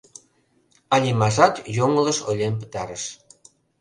[0.95, 3.03] Алимажат йоҥылыш ойлен пытарыш.